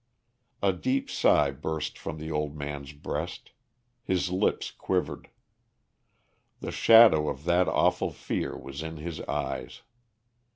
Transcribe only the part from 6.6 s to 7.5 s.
shadow of